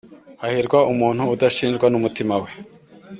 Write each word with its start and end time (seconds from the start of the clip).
Hahirwa 0.41 0.79
umuntu 0.93 1.23
udashinjwa 1.33 1.85
n’umutima 1.89 2.35
we, 2.41 2.49